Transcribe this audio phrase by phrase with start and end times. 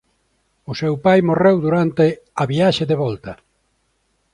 [0.71, 2.05] O seu pai morreu durante
[2.41, 3.31] a viaxe de volta.